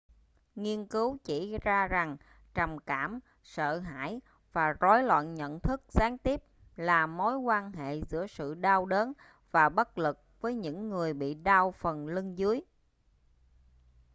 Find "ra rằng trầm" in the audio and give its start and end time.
1.61-2.77